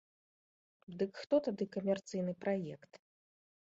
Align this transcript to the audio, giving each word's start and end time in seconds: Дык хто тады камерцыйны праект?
Дык 1.03 1.11
хто 1.25 1.35
тады 1.51 1.63
камерцыйны 1.79 2.33
праект? 2.47 2.91